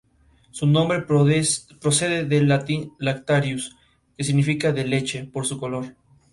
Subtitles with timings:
[0.49, 3.75] Su nombre procede del latín "lactarius",
[4.17, 5.93] que significa "de leche", por su color.